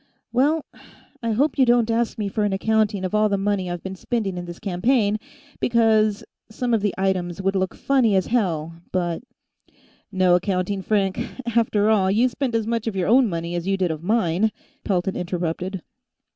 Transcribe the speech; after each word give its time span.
"Well... 0.33 0.65
I 1.21 1.33
hope 1.33 1.59
you 1.59 1.65
don't 1.67 1.91
ask 1.91 2.17
me 2.17 2.27
for 2.27 2.43
an 2.43 2.53
accounting 2.53 3.05
of 3.05 3.13
all 3.13 3.29
the 3.29 3.37
money 3.37 3.69
I've 3.69 3.83
been 3.83 3.95
spending 3.95 4.35
in 4.35 4.45
this 4.45 4.57
campaign, 4.57 5.19
because 5.59 6.23
some 6.49 6.73
of 6.73 6.81
the 6.81 6.95
items 6.97 7.39
would 7.39 7.55
look 7.55 7.75
funny 7.75 8.15
as 8.15 8.25
hell, 8.25 8.73
but" 8.91 9.21
"No 10.11 10.33
accounting, 10.33 10.81
Frank. 10.81 11.19
After 11.55 11.91
all, 11.91 12.09
you 12.09 12.27
spent 12.29 12.55
as 12.55 12.65
much 12.65 12.87
of 12.87 12.95
your 12.95 13.09
own 13.09 13.29
money 13.29 13.53
as 13.53 13.67
you 13.67 13.77
did 13.77 13.91
of 13.91 14.01
mine," 14.01 14.51
Pelton 14.83 15.15
interrupted. 15.15 15.83